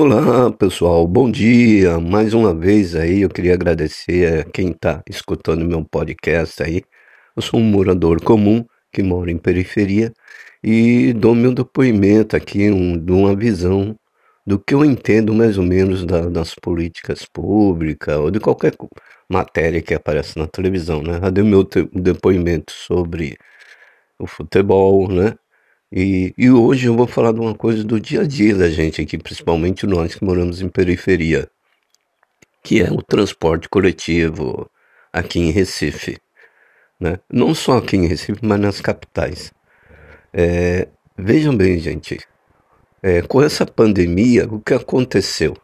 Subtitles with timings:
[0.00, 1.98] Olá pessoal, bom dia.
[1.98, 6.84] Mais uma vez aí eu queria agradecer a quem está escutando meu podcast aí.
[7.34, 10.12] Eu sou um morador comum que mora em periferia
[10.62, 13.98] e dou meu depoimento aqui, um, de uma visão
[14.46, 18.76] do que eu entendo mais ou menos da, das políticas públicas ou de qualquer
[19.28, 21.18] matéria que aparece na televisão, né?
[21.20, 23.36] Eu dei meu depoimento sobre
[24.16, 25.34] o futebol, né?
[25.90, 29.00] E, e hoje eu vou falar de uma coisa do dia a dia da gente
[29.00, 31.48] aqui, principalmente nós que moramos em periferia,
[32.62, 34.70] que é o transporte coletivo
[35.10, 36.18] aqui em Recife.
[37.00, 37.18] Né?
[37.32, 39.50] Não só aqui em Recife, mas nas capitais.
[40.30, 42.20] É, vejam bem, gente,
[43.02, 45.56] é, com essa pandemia, o que aconteceu?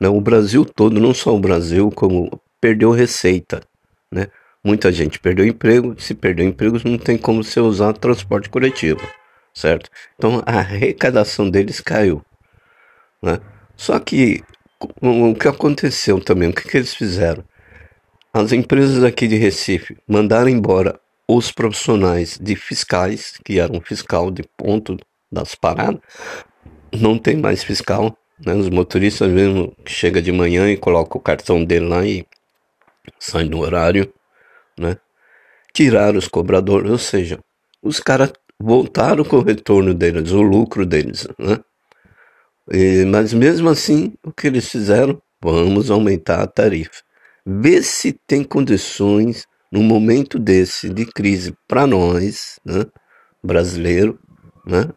[0.00, 0.08] Né?
[0.08, 3.62] O Brasil todo, não só o Brasil, como perdeu receita.
[4.10, 4.26] Né?
[4.64, 9.00] Muita gente perdeu emprego, se perdeu empregos não tem como você usar transporte coletivo
[9.54, 9.88] certo?
[10.16, 12.22] Então a arrecadação deles caiu.
[13.22, 13.40] Né?
[13.76, 14.42] Só que
[15.00, 17.44] o que aconteceu também, o que, que eles fizeram?
[18.32, 24.42] As empresas aqui de Recife mandaram embora os profissionais de fiscais, que eram fiscal de
[24.56, 24.98] ponto
[25.30, 26.00] das paradas,
[26.92, 28.54] não tem mais fiscal, né?
[28.54, 32.26] Os motoristas mesmo chega de manhã e coloca o cartão dele lá e
[33.18, 34.12] sai no horário,
[34.78, 34.98] né?
[35.72, 37.38] Tiraram os cobradores, ou seja,
[37.82, 41.58] os caras voltaram com o retorno deles, o lucro deles, né?
[42.72, 45.20] E, mas mesmo assim, o que eles fizeram?
[45.42, 47.02] Vamos aumentar a tarifa.
[47.44, 52.86] Vê se tem condições, no momento desse de crise para nós, né,
[53.42, 54.18] brasileiro,
[54.64, 54.88] né,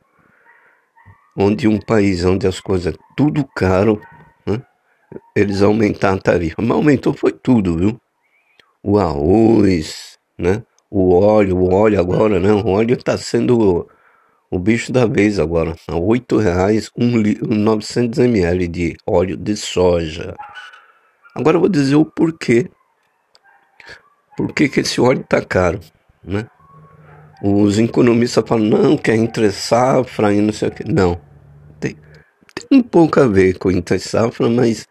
[1.36, 4.00] onde um país onde as coisas é tudo caro,
[4.46, 4.62] né,
[5.36, 6.62] eles aumentaram a tarifa.
[6.62, 8.00] Mas aumentou foi tudo, viu?
[8.82, 12.52] O arroz, né, o óleo, o óleo agora, né?
[12.52, 13.88] O óleo está sendo
[14.50, 15.76] o bicho da vez agora.
[15.88, 20.36] A oito reais, um, 900 ml de óleo de soja.
[21.36, 22.70] Agora eu vou dizer o porquê.
[24.36, 25.80] Por que, que esse óleo está caro,
[26.24, 26.48] né?
[27.44, 30.84] Os economistas falam, não, que é entre safra e não sei o que.
[30.92, 31.20] Não.
[31.80, 31.96] Tem,
[32.56, 34.88] tem um pouco a ver com entre safra, mas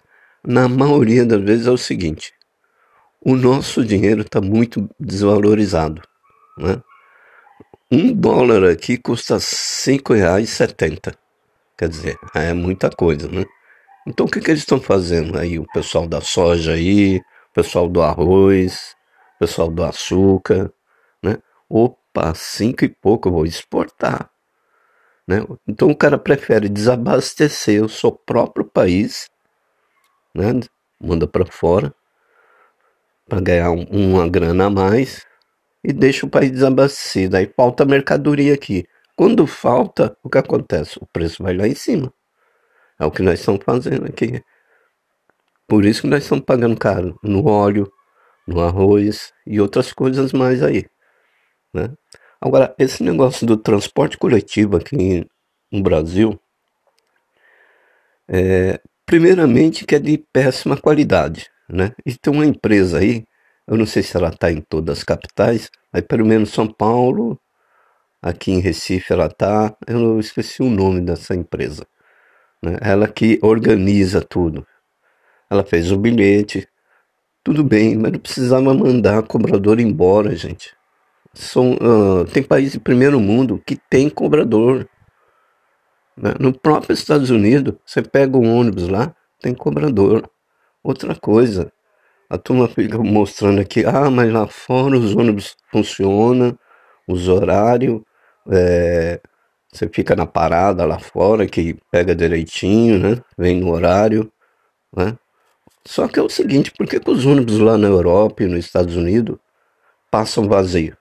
[0.47, 2.36] na maioria das vezes é o seguinte
[3.21, 6.03] o nosso dinheiro está muito desvalorizado.
[6.59, 6.83] Né?
[7.91, 11.15] Um dólar aqui custa R$ 5,70.
[11.79, 13.45] Quer dizer, é muita coisa, né?
[14.07, 15.59] Então o que, que eles estão fazendo aí?
[15.59, 18.97] O pessoal da soja aí, o pessoal do arroz,
[19.37, 20.73] o pessoal do açúcar,
[21.23, 21.37] né?
[21.69, 24.31] Opa, cinco e pouco, eu vou exportar.
[25.27, 25.45] Né?
[25.67, 29.29] Então o cara prefere desabastecer o seu próprio país,
[30.35, 30.53] né?
[31.01, 31.93] manda para fora,
[33.29, 35.25] para ganhar um, uma grana a mais
[35.83, 37.37] e deixa o país desabastecido.
[37.37, 38.87] Aí falta mercadoria aqui.
[39.17, 40.99] Quando falta, o que acontece?
[41.01, 42.13] O preço vai lá em cima.
[42.99, 44.43] É o que nós estamos fazendo aqui.
[45.67, 47.91] Por isso que nós estamos pagando caro no óleo,
[48.47, 50.87] no arroz e outras coisas mais aí.
[51.75, 51.91] Né?
[52.41, 55.27] Agora, esse negócio do transporte coletivo aqui
[55.73, 56.39] no Brasil,
[58.29, 61.93] é, primeiramente que é de péssima qualidade né?
[62.05, 63.25] E tem uma empresa aí,
[63.67, 67.39] eu não sei se ela está em todas as capitais, aí pelo menos São Paulo,
[68.23, 71.87] aqui em Recife ela está, eu não esqueci o nome dessa empresa.
[72.63, 72.77] Né?
[72.81, 74.67] Ela que organiza tudo.
[75.51, 76.69] Ela fez o bilhete,
[77.45, 80.75] tudo bem, mas não precisava mandar a cobrador embora, gente.
[81.33, 84.89] São, uh, tem países de primeiro mundo que tem cobrador.
[86.17, 86.35] Né?
[86.41, 90.29] No próprio Estados Unidos, você pega um ônibus lá, tem cobrador.
[90.87, 91.73] Outra coisa,
[92.31, 96.57] a turma fica mostrando aqui, ah, mas lá fora os ônibus funcionam,
[97.09, 98.03] os horários,
[98.53, 99.21] é,
[99.73, 103.21] você fica na parada lá fora, que pega direitinho, né?
[103.37, 104.31] Vem no horário,
[104.97, 105.19] né?
[105.85, 108.65] Só que é o seguinte, por que, que os ônibus lá na Europa e nos
[108.65, 109.39] Estados Unidos
[110.09, 110.97] passam vazio?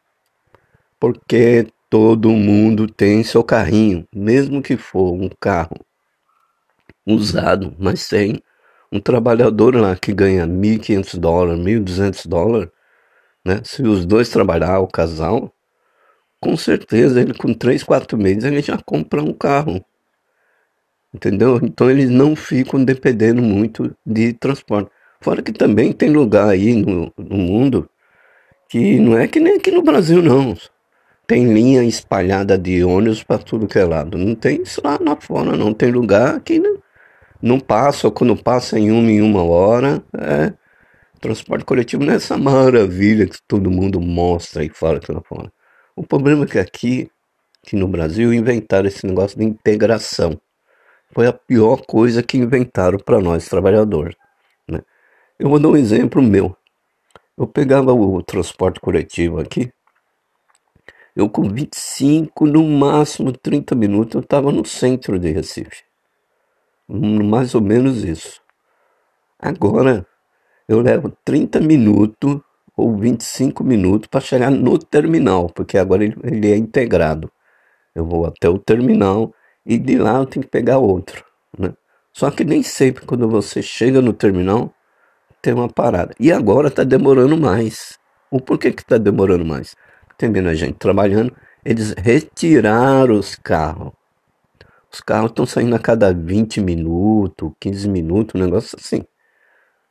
[1.00, 5.78] Porque todo mundo tem seu carrinho, mesmo que for um carro
[7.06, 8.41] usado, mas tem
[8.91, 12.70] um trabalhador lá que ganha 1.500 dólares, 1.200 dólares,
[13.46, 13.61] né?
[13.64, 15.53] Se os dois trabalhar, o casal,
[16.40, 19.84] com certeza ele com 3, 4 meses ele já compra um carro.
[21.14, 21.59] Entendeu?
[21.64, 24.91] Então eles não ficam dependendo muito de transporte.
[25.22, 27.90] Fora que também tem lugar aí no, no mundo
[28.70, 30.55] que não é que nem aqui no Brasil não.
[31.28, 34.17] Tem linha espalhada de ônibus para tudo que é lado.
[34.17, 35.73] Não tem isso lá, lá fora, não.
[35.73, 36.78] Tem lugar que não,
[37.45, 40.51] não passa, ou quando passa em uma em uma hora, é,
[41.21, 45.53] transporte coletivo não é essa maravilha que todo mundo mostra e fala aqui lá fora.
[45.95, 47.09] O problema é que aqui,
[47.63, 50.41] aqui no Brasil, inventaram esse negócio de integração,
[51.13, 54.15] foi a pior coisa que inventaram para nós trabalhadores.
[54.67, 54.81] Né?
[55.37, 56.57] Eu vou dar um exemplo meu.
[57.37, 59.71] Eu pegava o transporte coletivo aqui,
[61.15, 65.83] eu com 25, no máximo 30 minutos, eu estava no centro de Recife.
[66.87, 68.41] Mais ou menos isso.
[69.40, 70.05] Agora,
[70.67, 72.40] eu levo 30 minutos
[72.76, 77.32] ou 25 minutos para chegar no terminal, porque agora ele, ele é integrado.
[77.93, 79.34] Eu vou até o terminal
[79.66, 81.23] e de lá eu tenho que pegar outro.
[81.58, 81.73] Né?
[82.11, 84.73] Só que nem sempre quando você chega no terminal
[85.41, 86.14] tem uma parada.
[86.20, 87.97] E agora está demorando mais.
[88.31, 89.76] O porquê que está demorando mais?
[90.17, 91.34] Tem menos gente trabalhando.
[91.64, 93.93] Eles retiraram os carros.
[94.95, 99.03] Os carros estão saindo a cada 20 minutos, 15 minutos, um negócio assim.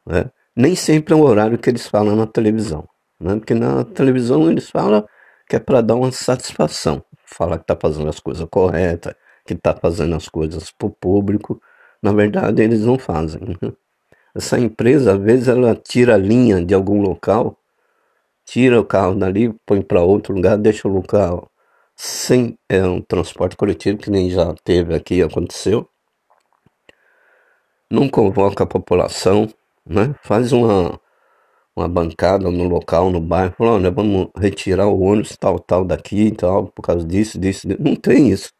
[0.06, 0.30] Né?
[0.56, 2.88] Nem sempre é o horário que eles falam na televisão.
[3.20, 3.36] Né?
[3.36, 5.06] Porque na televisão eles falam
[5.46, 7.04] que é para dar uma satisfação.
[7.26, 9.14] Falar que está fazendo as coisas corretas,
[9.46, 11.60] que está fazendo as coisas para o público.
[12.02, 13.42] Na verdade, eles não fazem.
[13.42, 13.72] Né?
[14.34, 17.58] Essa empresa, às vezes, ela tira a linha de algum local,
[18.46, 21.50] tira o carro dali, põe para outro lugar, deixa o local
[21.96, 25.88] sem é, um transporte coletivo, que nem já teve aqui, aconteceu.
[27.90, 29.48] Não convoca a população,
[29.86, 30.14] né?
[30.22, 31.00] faz uma,
[31.76, 36.32] uma bancada no local, no bairro, fala, olha, vamos retirar o ônibus tal, tal daqui
[36.32, 37.82] tal, por causa disso, disso, disso.
[37.82, 38.52] Não tem isso.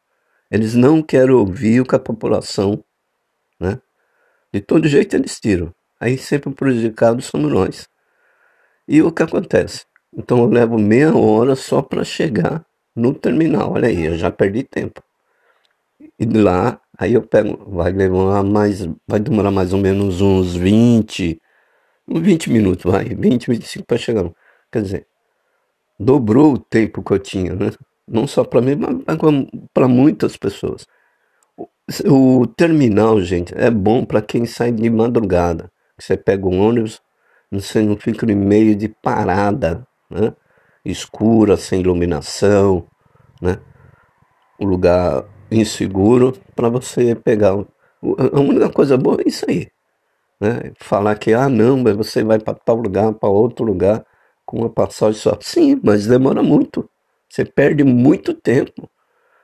[0.50, 2.84] Eles não querem ouvir o que a população,
[3.58, 3.80] né?
[4.52, 5.74] De todo jeito eles tiram.
[5.98, 7.88] Aí sempre prejudicados somos nós.
[8.86, 9.84] E o que acontece?
[10.16, 13.72] Então eu levo meia hora só para chegar no terminal.
[13.72, 15.02] Olha aí, eu já perdi tempo.
[16.18, 20.54] E de lá, aí eu pego, vai levar mais, vai demorar mais ou menos uns
[20.54, 21.40] 20,
[22.08, 24.30] uns 20 minutos, vai, 20, 25 para chegar.
[24.72, 25.06] Quer dizer,
[25.98, 27.72] dobrou o tempo que eu tinha, né?
[28.06, 29.18] Não só para mim, mas
[29.72, 30.86] para muitas pessoas.
[31.56, 35.70] O, o terminal, gente, é bom para quem sai de madrugada.
[35.98, 37.00] Você pega um ônibus,
[37.50, 40.34] você não fica no meio de parada, né?
[40.84, 42.86] Escura, sem iluminação,
[43.40, 43.58] né?
[44.60, 47.52] um lugar inseguro para você pegar.
[47.52, 49.68] A única coisa boa é isso aí.
[50.40, 50.72] Né?
[50.78, 54.04] Falar que, ah, não, mas você vai para tal lugar, para outro lugar,
[54.44, 55.38] com uma passagem só.
[55.40, 56.88] Sim, mas demora muito.
[57.28, 58.90] Você perde muito tempo.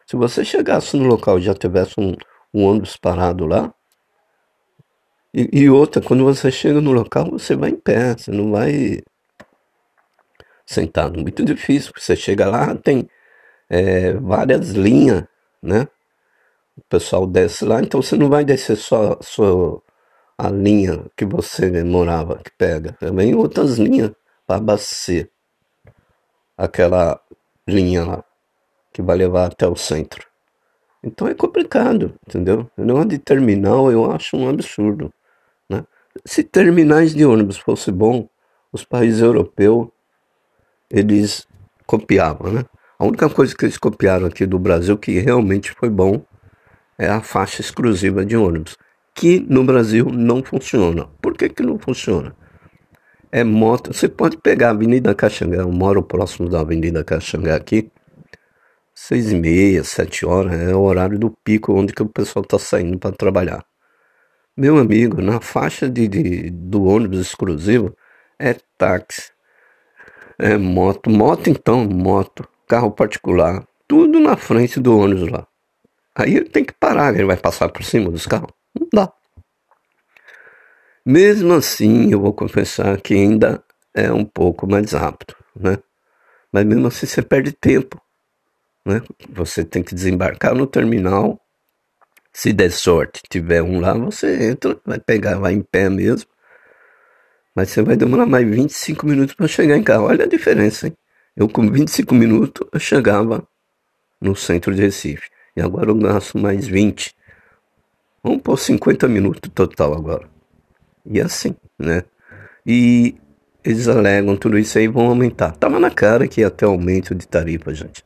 [0.07, 2.15] Se você chegasse no local e já tivesse um,
[2.53, 3.73] um ônibus parado lá,
[5.33, 9.01] e, e, outra, quando você chega no local, você vai em pé, você não vai
[10.71, 11.21] sentado.
[11.21, 13.09] Muito difícil, você chega lá, tem
[13.69, 15.25] é, várias linhas,
[15.63, 15.89] né?
[16.77, 19.83] O pessoal desce lá, então você não vai descer só, só
[20.39, 22.93] a linha que você morava, que pega.
[23.01, 24.13] Também outras linhas
[24.47, 25.29] para abastecer
[26.57, 27.21] aquela
[27.67, 28.25] linha lá,
[28.93, 30.27] que vai levar até o centro.
[31.03, 32.71] Então é complicado, entendeu?
[32.77, 35.13] O negócio de terminal eu acho um absurdo.
[35.69, 35.85] Né?
[36.25, 38.29] Se terminais de ônibus fosse bom,
[38.73, 39.89] os países europeus
[40.91, 41.47] eles
[41.87, 42.65] copiavam, né?
[42.99, 46.23] A única coisa que eles copiaram aqui do Brasil que realmente foi bom
[46.99, 48.77] é a faixa exclusiva de ônibus,
[49.15, 51.09] que no Brasil não funciona.
[51.23, 52.37] Por que, que não funciona?
[53.33, 53.93] É moto.
[53.95, 57.91] Você pode pegar a Avenida Caxangá, eu moro próximo da Avenida Caxangá aqui.
[58.95, 62.59] Seis e meia, sete horas é o horário do pico onde que o pessoal está
[62.59, 63.65] saindo para trabalhar.
[64.55, 67.97] Meu amigo, na faixa de, de, do ônibus exclusivo
[68.39, 69.31] é táxi,
[70.41, 75.47] é moto, moto então, moto, carro particular, tudo na frente do ônibus lá.
[76.15, 78.51] Aí ele tem que parar, ele vai passar por cima dos carros.
[78.79, 79.13] Não dá.
[81.05, 83.63] Mesmo assim, eu vou confessar que ainda
[83.95, 85.79] é um pouco mais rápido, né?
[86.53, 88.01] Mas mesmo assim você perde tempo,
[88.85, 89.03] né?
[89.31, 91.41] Você tem que desembarcar no terminal.
[92.33, 96.29] Se der sorte, tiver um lá, você entra, vai pegar, vai em pé mesmo.
[97.55, 100.03] Mas você vai demorar mais 25 minutos para chegar em casa.
[100.03, 100.95] Olha a diferença, hein?
[101.37, 103.47] Eu com 25 minutos eu chegava
[104.21, 105.29] no centro de Recife.
[105.57, 107.15] E agora eu gasto mais 20.
[108.23, 110.29] Vamos pôr 50 minutos total agora.
[111.05, 112.05] E assim, né?
[112.67, 113.17] E
[113.65, 115.53] eles alegam tudo isso aí vão aumentar.
[115.53, 118.05] Tava na cara que ia ter aumento de tarifa, gente.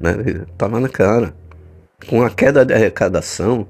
[0.00, 0.12] Né?
[0.56, 1.34] Tava na cara.
[2.08, 3.66] Com a queda de arrecadação,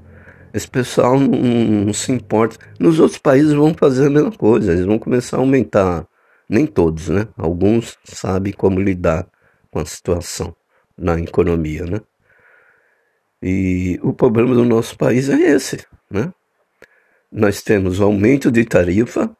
[0.54, 2.56] esse pessoal não, não, se importa.
[2.78, 6.06] Nos outros países vão fazer a mesma coisa, eles vão começar a aumentar
[6.48, 7.26] nem todos, né?
[7.36, 9.26] Alguns sabem como lidar
[9.68, 10.54] com a situação
[10.96, 12.00] na economia, né?
[13.42, 16.32] E o problema do nosso país é esse, né?
[17.32, 19.36] Nós temos aumento de tarifa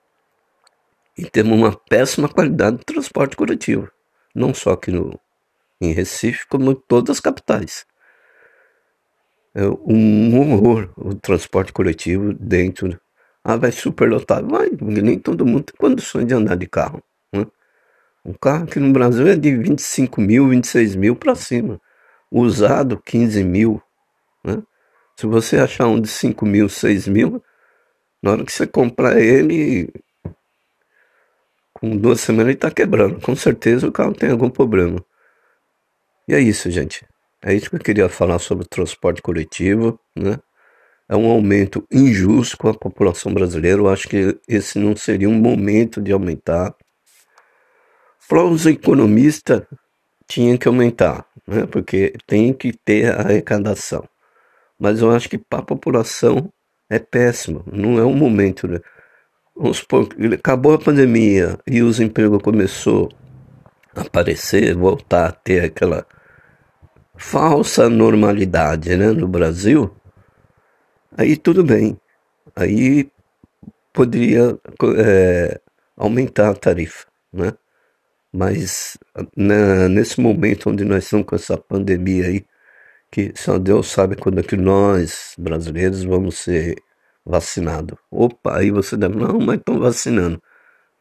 [1.16, 3.88] e temos uma péssima qualidade de transporte coletivo,
[4.34, 5.16] não só aqui no,
[5.80, 7.86] em Recife, como em todas as capitais.
[9.54, 13.00] É um horror o transporte coletivo dentro.
[13.42, 14.48] Ah, vai superlotado.
[14.48, 17.02] Vai, nem todo mundo tem condições de andar de carro.
[17.32, 17.46] Né?
[18.24, 21.80] Um carro aqui no Brasil é de 25 mil, 26 mil para cima.
[22.30, 23.80] Usado, 15 mil.
[24.42, 24.60] Né?
[25.16, 27.42] Se você achar um de 5 mil, 6 mil,
[28.20, 29.92] na hora que você comprar ele,
[31.72, 33.20] com duas semanas ele está quebrando.
[33.20, 35.04] Com certeza o carro tem algum problema.
[36.26, 37.06] E é isso, gente.
[37.46, 40.38] É isso que eu queria falar sobre o transporte coletivo, né?
[41.06, 43.78] É um aumento injusto com a população brasileira.
[43.82, 46.74] Eu acho que esse não seria um momento de aumentar.
[48.26, 49.62] Para os economistas,
[50.26, 51.66] tinha que aumentar, né?
[51.66, 54.08] Porque tem que ter arrecadação.
[54.78, 56.50] Mas eu acho que para a população
[56.88, 57.62] é péssimo.
[57.70, 58.80] Não é um momento, né?
[59.54, 63.10] Vamos supor, acabou a pandemia e os empregos começou
[63.94, 66.06] a aparecer, voltar a ter aquela
[67.16, 69.94] falsa normalidade né, no Brasil,
[71.16, 71.98] aí tudo bem.
[72.56, 73.10] Aí
[73.92, 74.58] poderia
[74.98, 75.60] é,
[75.96, 77.52] aumentar a tarifa, né?
[78.32, 78.98] Mas
[79.36, 82.44] nesse momento onde nós estamos com essa pandemia aí,
[83.10, 86.74] que só Deus sabe quando é que nós, brasileiros, vamos ser
[87.24, 87.96] vacinados.
[88.10, 90.42] Opa, aí você deve, não, mas estão vacinando.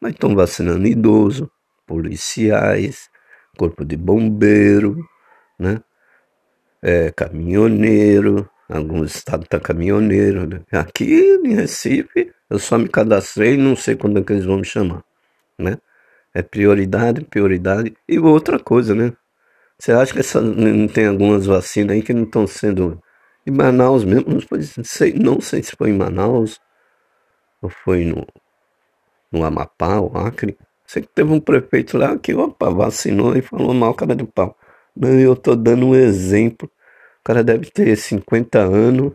[0.00, 1.50] Mas estão vacinando idoso,
[1.86, 3.10] policiais,
[3.58, 4.96] corpo de bombeiro,
[5.58, 5.82] né?
[6.84, 10.46] É, caminhoneiro, alguns estados tá caminhoneiro.
[10.46, 10.60] Né?
[10.72, 14.66] Aqui em Recife, eu só me cadastrei não sei quando é que eles vão me
[14.66, 15.02] chamar,
[15.58, 15.78] né?
[16.34, 17.96] É prioridade, prioridade.
[18.06, 19.12] E outra coisa, né?
[19.78, 23.00] Você acha que essa, não tem algumas vacinas aí que não estão sendo...
[23.46, 26.58] Em Manaus mesmo, não sei, não sei se foi em Manaus
[27.60, 28.26] ou foi no,
[29.30, 30.56] no Amapá, ou Acre.
[30.86, 34.56] Sei que teve um prefeito lá que, opa, vacinou e falou mal cara de pau.
[35.00, 36.70] Eu tô dando um exemplo.
[37.20, 39.12] O cara deve ter 50 anos,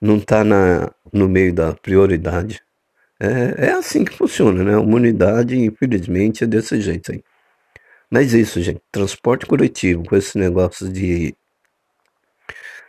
[0.00, 2.62] não tá na, no meio da prioridade.
[3.20, 4.74] É, é assim que funciona, né?
[4.74, 7.22] A humanidade, infelizmente, é desse jeito aí.
[8.10, 11.34] Mas isso, gente, transporte coletivo, com esse negócio de,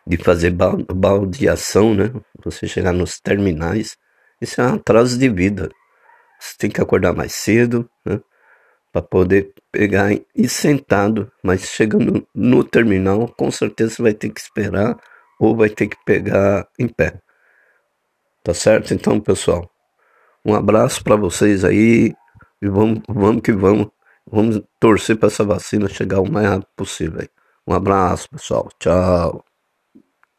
[0.05, 2.11] de fazer baldeação, né?
[2.43, 3.97] Você chegar nos terminais,
[4.41, 5.69] isso é um atraso de vida.
[6.39, 8.19] Você tem que acordar mais cedo, né?
[8.97, 14.97] Para poder pegar e sentado, mas chegando no terminal, com certeza vai ter que esperar
[15.39, 17.21] ou vai ter que pegar em pé.
[18.43, 18.93] Tá certo?
[18.93, 19.69] Então, pessoal,
[20.45, 22.13] um abraço para vocês aí
[22.61, 23.87] e vamos, vamos que vamos.
[24.29, 27.27] Vamos torcer para essa vacina chegar o mais rápido possível.
[27.65, 28.67] Um abraço, pessoal.
[28.79, 29.46] Tchau.